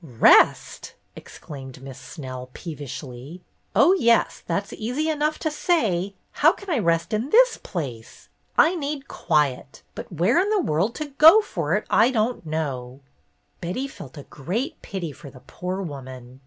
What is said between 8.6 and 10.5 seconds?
need quiet. But where in